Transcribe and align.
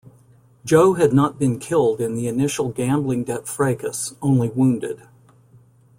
Joe 0.65 0.93
had 0.93 1.13
not 1.13 1.37
been 1.37 1.59
killed 1.59 2.01
in 2.01 2.15
the 2.15 2.27
initial 2.27 2.69
gambling-debt 2.69 3.47
fracas, 3.47 4.15
only 4.19 4.49
wounded. 4.49 5.01